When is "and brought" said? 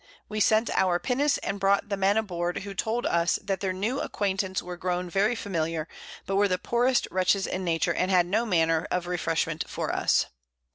1.43-1.89